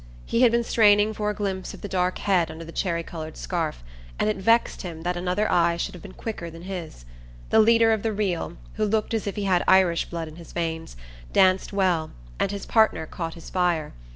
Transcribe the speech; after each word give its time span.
He 0.25 0.41
had 0.41 0.51
been 0.51 0.63
straining 0.63 1.13
for 1.13 1.29
a 1.29 1.33
glimpse 1.35 1.75
of 1.75 1.81
the 1.81 1.87
dark 1.87 2.17
head 2.17 2.49
under 2.49 2.65
the 2.65 2.71
cherry 2.71 3.03
coloured 3.03 3.37
scarf 3.37 3.83
and 4.17 4.27
it 4.31 4.37
vexed 4.37 4.81
him 4.81 5.03
that 5.03 5.15
another 5.15 5.47
eye 5.51 5.77
should 5.77 5.93
have 5.93 6.01
been 6.01 6.13
quicker 6.15 6.49
than 6.49 6.63
his. 6.63 7.05
The 7.51 7.59
leader 7.59 7.91
of 7.93 8.01
the 8.01 8.11
reel, 8.11 8.57
who 8.77 8.85
looked 8.85 9.13
as 9.13 9.27
if 9.27 9.35
he 9.35 9.43
had 9.43 9.63
Irish 9.67 10.05
blood 10.05 10.27
in 10.27 10.37
his 10.37 10.53
veins, 10.53 10.97
danced 11.31 11.71
well, 11.71 12.09
and 12.39 12.49
his 12.49 12.65
partner 12.65 13.05
caught 13.05 13.35
his 13.35 13.51
fire. 13.51 13.93